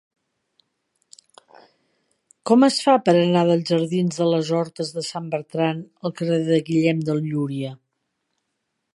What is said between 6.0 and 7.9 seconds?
al carrer de Guillem de Llúria?